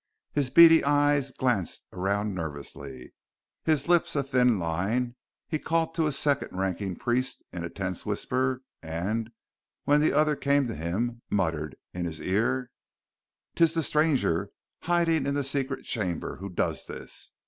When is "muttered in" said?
11.29-12.05